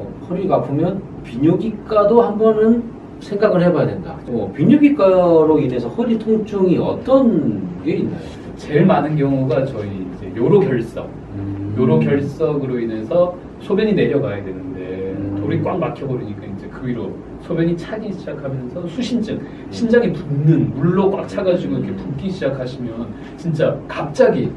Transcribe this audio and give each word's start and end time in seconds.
어, 0.00 0.26
허리가 0.30 0.56
아프면 0.56 1.02
비뇨기과도 1.24 2.22
한 2.22 2.38
번은 2.38 2.82
생각을 3.20 3.62
해봐야 3.62 3.86
된다. 3.86 4.16
어, 4.28 4.50
비뇨기과로 4.56 5.58
인해서 5.60 5.88
허리 5.88 6.18
통증이 6.18 6.78
어떤 6.78 7.60
게 7.84 7.96
있나요? 7.96 8.18
제일 8.56 8.86
많은 8.86 9.16
경우가 9.16 9.66
저희 9.66 10.06
이제 10.16 10.32
요로 10.36 10.60
결석, 10.60 11.08
음. 11.34 11.74
요로 11.78 11.98
결석으로 12.00 12.78
인해서 12.78 13.34
소변이 13.60 13.92
내려가야 13.92 14.42
되는데 14.42 15.14
음. 15.18 15.38
돌이 15.42 15.62
꽉 15.62 15.78
막혀버리니까 15.78 16.46
이제 16.46 16.66
그 16.68 16.86
위로 16.86 17.10
소변이 17.42 17.76
차기 17.76 18.10
시작하면서 18.12 18.86
수신증, 18.88 19.38
심장이 19.70 20.12
붓는 20.12 20.74
물로 20.74 21.10
꽉 21.10 21.28
차가지고 21.28 21.76
이렇게 21.76 21.94
붓기 21.94 22.30
시작하시면 22.30 23.06
진짜 23.36 23.78
갑자기 23.86 24.50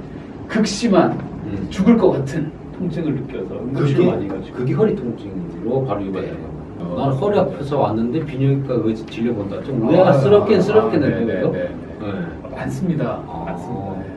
극심한 0.48 1.12
음. 1.46 1.68
죽을 1.70 1.98
것 1.98 2.12
같은 2.12 2.50
통증을 2.74 3.16
느껴서 3.16 3.56
응급실 3.56 4.06
많이 4.06 4.28
그게, 4.28 4.40
가지고 4.40 4.58
그게 4.58 4.74
허리 4.74 4.96
통증으로 4.96 5.86
바로 5.86 6.04
유발되는 6.04 6.38
네. 6.38 6.42
거예요. 6.42 6.94
어. 6.94 6.96
나는 7.00 7.14
허리 7.16 7.40
아파서 7.40 7.80
왔는데 7.80 8.26
비뇨기과 8.26 8.88
의 8.88 8.96
진료본다. 8.96 9.64
좀 9.64 9.88
아, 9.88 9.92
의아스럽긴 9.92 11.04
아, 11.04 11.08
네, 11.08 11.26
그죠? 11.26 11.52
네, 11.52 11.60
네. 11.60 11.70
네. 12.00 12.56
많습니다. 12.56 13.22
아. 13.28 13.44
많습니다. 13.46 13.96
네. 14.00 14.14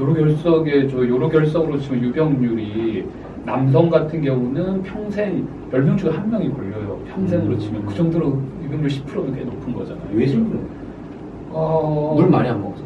요로 0.00 0.14
결석에 0.14 0.88
저 0.88 1.08
요로 1.08 1.28
결석으로 1.28 1.78
치면 1.78 2.02
유병률이 2.04 3.04
남성 3.44 3.88
같은 3.88 4.22
경우는 4.22 4.82
평생 4.82 5.46
10명 5.72 5.96
중에 5.96 6.10
한 6.10 6.30
명이 6.30 6.50
걸려요. 6.52 6.98
평생으로 7.14 7.54
음. 7.54 7.58
치면 7.58 7.86
그 7.86 7.94
정도로 7.94 8.40
유병률 8.64 8.88
10%는 8.88 9.34
꽤 9.34 9.44
높은 9.44 9.72
거잖아요. 9.74 10.04
왜 10.12 10.26
지금 10.26 10.68
어, 11.50 12.14
물 12.16 12.28
많이 12.28 12.48
안 12.48 12.60
먹어서? 12.60 12.82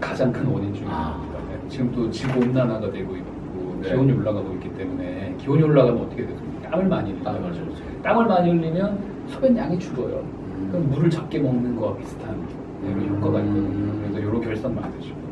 가장 0.00 0.32
큰 0.32 0.46
원인 0.46 0.72
중에 0.74 0.86
아. 0.88 1.20
하나입니다. 1.20 1.38
네. 1.50 1.68
지금 1.68 1.92
또 1.92 2.10
지구 2.10 2.40
온난화가 2.40 2.90
되고 2.90 3.14
있고 3.16 3.39
네. 3.82 3.88
기온이 3.90 4.12
올라가고 4.12 4.52
있기 4.54 4.74
때문에 4.74 5.34
기온이 5.38 5.62
올라가면 5.62 6.02
어떻게 6.02 6.26
되습니까? 6.26 6.70
땀을 6.70 6.86
많이 6.86 7.10
흘리죠. 7.12 7.24
땀을 7.24 7.40
많이 7.40 7.58
흘리죠. 7.58 8.02
땀을 8.02 8.26
많이 8.26 8.50
흘리면 8.50 9.26
소변 9.28 9.56
양이 9.56 9.78
줄어요. 9.78 10.16
음. 10.18 10.68
그럼 10.70 10.90
물을 10.90 11.10
적게 11.10 11.38
먹는 11.38 11.76
거와 11.76 11.96
비슷한 11.96 12.46
네, 12.82 12.92
그런 12.94 13.08
효과가 13.16 13.40
있거든요. 13.40 13.68
음. 13.68 14.02
그래서 14.02 14.22
요로 14.26 14.40
결석 14.40 14.72
많으시고. 14.74 15.30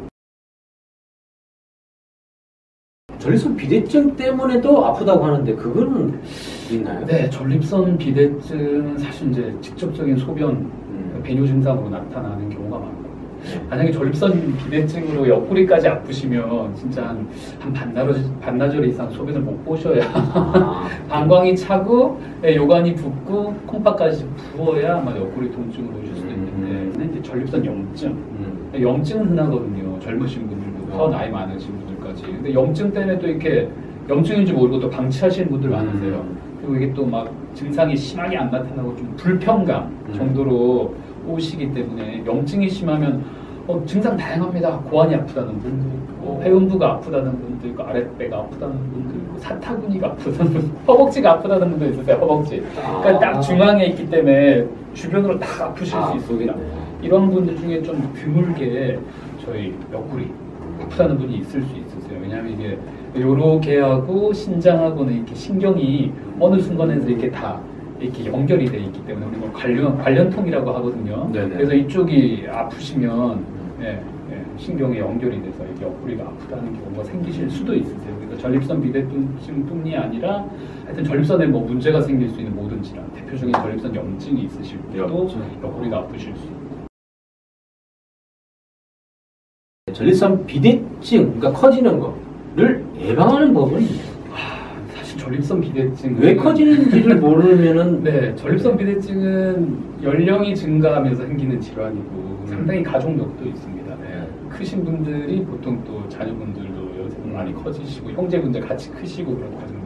전립선 3.18 3.56
비대증 3.56 4.14
때문에도 4.16 4.86
아프다고 4.86 5.24
하는데 5.24 5.54
그거는 5.56 6.20
있나요? 6.70 7.04
네, 7.04 7.28
전립선 7.28 7.98
비대증은 7.98 8.96
사실 8.98 9.30
이제 9.30 9.54
직접적인 9.60 10.16
소변 10.16 10.50
음. 10.54 11.20
배뇨 11.24 11.44
증상으로 11.44 11.90
나타나는 11.90 12.48
경우가 12.48 12.78
많고 12.78 13.02
네. 13.02 13.07
만약에 13.70 13.92
전립선 13.92 14.56
비대증으로 14.58 15.28
옆구리까지 15.28 15.88
아프시면 15.88 16.74
진짜 16.74 17.08
한, 17.08 17.26
한 17.60 17.72
반나절, 17.72 18.22
반나절 18.40 18.84
이상 18.86 19.10
소변을 19.10 19.40
못 19.40 19.64
보셔야 19.64 20.02
아, 20.12 20.88
방광이 21.08 21.56
차고 21.56 22.20
예, 22.44 22.56
요관이 22.56 22.94
붓고 22.94 23.54
콩팥까지 23.66 24.26
부어야 24.56 24.96
아마 24.98 25.16
옆구리 25.16 25.50
통증으로 25.52 25.98
오실 25.98 26.14
수도 26.16 26.28
있는데 26.30 26.66
음. 26.70 26.92
근데 26.94 27.12
이제 27.18 27.22
전립선 27.22 27.64
염증 27.64 28.08
음. 28.10 28.70
염증은 28.80 29.28
흔하거든요. 29.30 29.98
젊으신 30.00 30.46
분들부터 30.48 31.04
어. 31.04 31.08
나이 31.10 31.30
많으신 31.30 31.72
분들까지. 31.78 32.22
근데 32.24 32.52
염증 32.52 32.92
때문에 32.92 33.18
또 33.18 33.26
이렇게 33.26 33.68
염증인지 34.08 34.52
모르고 34.52 34.80
또 34.80 34.90
방치하시는 34.90 35.48
분들 35.50 35.70
많으세요. 35.70 36.14
음. 36.16 36.38
그리고 36.60 36.76
이게 36.76 36.92
또 36.94 37.04
막 37.06 37.30
증상이 37.54 37.96
심하게 37.96 38.36
안 38.36 38.50
나타나고 38.50 38.94
좀 38.96 39.12
불편감 39.16 39.86
음. 40.08 40.12
정도로 40.14 40.94
오시기 41.28 41.72
때문에 41.74 42.24
염증이 42.26 42.68
심하면 42.68 43.24
어, 43.68 43.82
증상 43.84 44.16
다양합니다. 44.16 44.78
고환이 44.78 45.14
아프다는 45.14 45.58
분들 45.58 45.90
있고, 45.98 46.40
회음부가 46.42 46.92
아프다는 46.92 47.38
분들 47.38 47.68
있고, 47.68 47.82
아랫배가 47.82 48.38
아프다는 48.38 48.74
분들 48.78 49.20
있고, 49.20 49.38
사타구니가 49.38 50.06
아프다는 50.06 50.52
분, 50.54 50.76
허벅지가 50.88 51.32
아프다는 51.32 51.70
분도 51.72 51.84
있으세요. 51.90 52.16
허벅지. 52.16 52.62
그러니까 53.02 53.10
아. 53.10 53.18
딱 53.18 53.40
중앙에 53.42 53.84
있기 53.88 54.08
때문에 54.08 54.66
주변으로 54.94 55.38
다 55.38 55.66
아프실 55.66 55.98
아, 55.98 56.10
수 56.10 56.16
있습니다. 56.16 56.54
그러겠네. 56.54 56.78
이런 57.02 57.30
분들 57.30 57.58
중에 57.58 57.82
좀 57.82 58.10
드물게 58.14 58.98
저희 59.44 59.74
옆구리 59.92 60.30
아프다는 60.84 61.18
분이 61.18 61.36
있을 61.40 61.62
수 61.62 61.76
있으세요. 61.76 62.18
왜냐하면 62.22 62.54
이게 62.54 62.78
요렇게 63.20 63.80
하고 63.80 64.32
신장하고는 64.32 65.14
이렇게 65.14 65.34
신경이 65.34 66.10
어느 66.40 66.58
순간에서 66.58 67.06
이렇게 67.06 67.30
다 67.30 67.60
이렇게 68.00 68.26
연결이 68.26 68.66
돼 68.66 68.78
있기 68.78 69.04
때문에 69.06 69.26
우리 69.26 69.36
뭐 69.36 69.52
관련 69.52 69.98
관련통이라고 69.98 70.70
하거든요. 70.70 71.30
네네. 71.32 71.48
그래서 71.54 71.74
이쪽이 71.74 72.46
아프시면 72.48 73.44
예, 73.80 74.02
예, 74.30 74.44
신경이 74.56 74.98
연결이 74.98 75.42
돼서 75.42 75.64
이렇게 75.64 75.84
옆구리가 75.84 76.24
아프다는 76.24 76.74
경우가 76.80 77.04
생기실 77.04 77.50
수도 77.50 77.74
있으세요. 77.74 78.16
그래서 78.18 78.42
전립선 78.42 78.82
비대증뿐이 78.82 79.96
아니라 79.96 80.46
하여튼 80.84 81.04
전립선에 81.04 81.46
뭐 81.46 81.64
문제가 81.64 82.00
생길 82.00 82.28
수 82.30 82.38
있는 82.38 82.54
모든 82.54 82.82
질환, 82.82 83.10
대표적인 83.12 83.52
전립선 83.52 83.94
염증이 83.94 84.42
있으실 84.44 84.80
때도. 84.90 85.30
옆구리가 85.62 85.98
아프실 85.98 86.34
수 86.36 86.44
있고. 86.46 86.68
전립선 89.92 90.46
비대증, 90.46 91.38
그러니까 91.38 91.52
커지는 91.52 91.98
거를 91.98 92.84
예방하는 92.98 93.52
법은 93.54 93.80
전립선 95.18 95.60
비대증 95.60 96.16
왜 96.20 96.34
커지는지를 96.36 97.16
모르면은 97.16 98.02
네 98.04 98.34
전립선 98.36 98.76
비대증은 98.76 100.02
연령이 100.02 100.54
증가하면서 100.54 101.26
생기는 101.26 101.60
질환이고 101.60 102.44
상당히 102.46 102.82
가족력도 102.82 103.44
있습니다. 103.44 103.96
네. 103.96 104.28
크신 104.48 104.84
분들이 104.84 105.44
보통 105.44 105.82
또 105.84 106.08
자녀분들도 106.08 107.02
연세도 107.02 107.28
많이 107.28 107.52
커지시고 107.52 108.10
형제분들 108.12 108.60
같이 108.60 108.90
크시고 108.92 109.36
그렇거든요. 109.36 109.78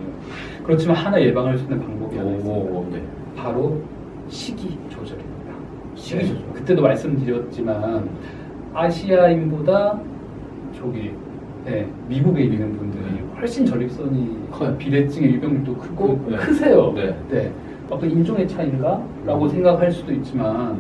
그렇지만 0.64 0.96
하나 0.96 1.20
예방할 1.20 1.58
수 1.58 1.64
있는 1.64 1.80
방법이 1.80 2.16
하나 2.16 2.30
있습니다. 2.30 2.60
오, 2.60 2.86
네. 2.92 3.02
바로 3.34 3.80
식이 4.28 4.78
조절입니다. 4.90 5.52
식이 5.94 6.28
조절. 6.28 6.52
그때도 6.52 6.82
말씀드렸지만 6.82 8.08
아시아인보다 8.74 9.98
저기 10.74 11.12
네, 11.64 11.88
미국에 12.08 12.42
있는 12.44 12.76
분들이 12.76 13.11
훨씬 13.42 13.66
전립선이 13.66 14.50
커요. 14.52 14.76
비대증의 14.78 15.34
유병률도 15.34 15.74
크고 15.76 16.20
네. 16.28 16.36
크세요. 16.36 16.92
네. 16.94 17.16
네. 17.28 17.52
어떤 17.90 18.08
인종의 18.08 18.46
차이인가라고 18.46 19.42
음. 19.42 19.48
생각할 19.48 19.90
수도 19.90 20.12
있지만 20.12 20.78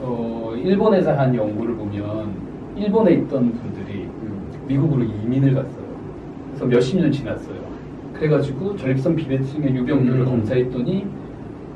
어, 0.00 0.54
일본에서 0.56 1.12
한 1.12 1.34
연구를 1.34 1.74
보면 1.76 2.30
일본에 2.76 3.12
있던 3.12 3.52
분들이 3.52 4.04
음. 4.04 4.40
미국으로 4.66 5.04
이민을 5.04 5.54
갔어요. 5.54 5.84
그래서 6.48 6.64
몇십 6.64 6.98
년 6.98 7.12
지났어요. 7.12 7.58
그래가지고 8.14 8.74
전립선 8.76 9.14
비대증의 9.14 9.74
유병률을 9.74 10.20
음. 10.20 10.24
검사했더니 10.24 11.06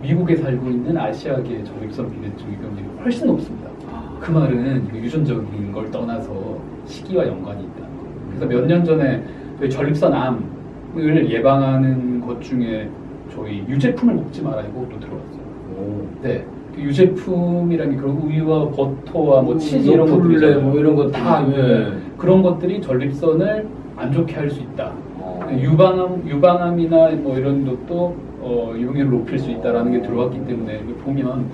미국에 0.00 0.34
살고 0.37 0.70
있는 0.70 0.97
아시아계의 0.97 1.62
전립선 1.66 2.10
비대증 2.10 2.50
유병률이 2.53 2.87
훨씬 3.04 3.26
높습니다. 3.26 3.69
아, 3.93 4.16
그 4.19 4.31
말은 4.31 4.88
유전적인 4.94 5.72
걸 5.72 5.91
떠나서 5.91 6.59
시기와 6.87 7.26
연관이 7.28 7.59
거예요. 7.75 7.93
그래서 8.31 8.47
몇 8.47 8.66
년 8.66 8.82
전에 8.82 9.22
저희 9.59 9.71
전립선 9.71 10.13
암을 10.13 11.31
예방하는 11.31 12.21
것 12.21 12.41
중에 12.41 12.89
저희 13.35 13.65
유제품을 13.69 14.15
먹지 14.15 14.43
마라 14.43 14.63
이것도 14.63 14.99
들어왔어요. 15.01 15.43
오. 15.79 16.07
네. 16.23 16.45
그 16.75 16.81
유제품이라는 16.83 17.95
게 17.95 17.99
그런 18.01 18.17
우유와 18.17 18.71
버터와 18.71 19.43
뭐 19.43 19.57
치즈 19.59 19.91
이런 19.91 20.09
것들이 20.09 20.55
뭐 20.57 20.79
이런 20.79 20.97
것들. 20.97 21.12
다 21.12 21.47
예. 21.55 21.93
그런 22.17 22.43
것들이 22.43 22.81
전립선을 22.81 23.67
안 23.97 24.12
좋게 24.12 24.35
할 24.35 24.51
수 24.51 24.61
있다. 24.61 24.93
어. 25.19 25.41
유방암, 25.61 26.23
유방암이나 26.27 27.11
뭐 27.17 27.37
이런 27.39 27.65
것도 27.65 28.17
어, 28.41 28.73
유병률을 28.77 29.11
높일 29.11 29.39
수 29.39 29.51
있다라는 29.51 29.93
게 29.93 30.03
들어왔기 30.03 30.45
때문에 30.47 30.81
보면 31.05 31.47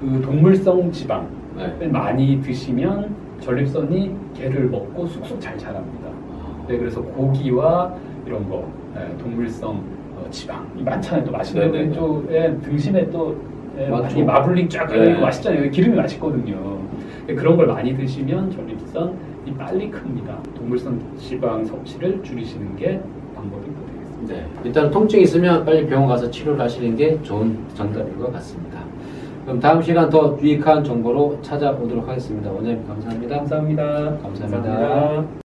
그 0.00 0.20
동물성 0.22 0.90
지방을 0.90 1.26
네. 1.78 1.86
많이 1.88 2.40
드시면 2.40 3.14
전립선이 3.40 4.14
개를 4.34 4.68
먹고 4.68 5.06
쑥쑥 5.06 5.40
잘 5.40 5.56
자랍니다. 5.58 6.08
네, 6.68 6.76
그래서 6.76 7.02
고기와 7.02 7.94
이런 8.26 8.48
거 8.48 8.68
네, 8.94 9.08
동물성 9.18 9.82
어, 10.16 10.26
지방이 10.30 10.82
많잖아요. 10.82 11.24
또 11.24 11.32
맛있는 11.32 11.72
네네. 11.72 11.92
쪽에 11.92 12.56
등심에 12.62 13.10
또 13.10 13.36
예. 13.78 13.86
많이 13.88 14.22
마블링 14.22 14.68
쫙 14.68 14.86
깔려 14.86 15.04
네. 15.04 15.20
맛있잖아요. 15.20 15.70
기름이 15.70 15.96
맛있거든요. 15.96 16.78
네, 17.26 17.34
그런 17.34 17.56
걸 17.56 17.66
많이 17.68 17.96
드시면 17.96 18.50
전립선이 18.50 19.54
빨리 19.56 19.90
큽니다. 19.90 20.38
동물성 20.56 21.00
지방 21.16 21.64
섭취를 21.64 22.22
줄이시는 22.22 22.76
게 22.76 23.00
방법이 23.34 23.64
되겠습니다. 23.64 24.34
네. 24.34 24.46
일단 24.64 24.90
통증이 24.90 25.22
있으면 25.22 25.64
빨리 25.64 25.86
병원 25.86 26.08
가서 26.08 26.30
치료를 26.30 26.60
하시는 26.60 26.96
게 26.96 27.20
좋은 27.22 27.56
정답인 27.74 28.18
것 28.18 28.32
같습니다. 28.34 28.80
그럼 29.44 29.60
다음 29.60 29.80
시간 29.80 30.10
더 30.10 30.36
유익한 30.42 30.84
정보로 30.84 31.38
찾아오도록 31.40 32.06
하겠습니다. 32.06 32.50
원장님 32.50 32.86
감사합니다. 32.86 33.36
감사합니다. 33.38 34.18
감사합니다. 34.22 35.47